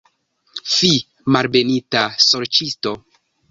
Fi, 0.75 0.89
malbenita 1.37 2.03
sorĉisto! 2.31 2.97